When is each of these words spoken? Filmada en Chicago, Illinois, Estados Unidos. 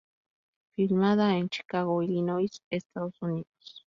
Filmada 0.75 1.37
en 1.37 1.47
Chicago, 1.47 2.01
Illinois, 2.01 2.49
Estados 2.71 3.13
Unidos. 3.21 3.79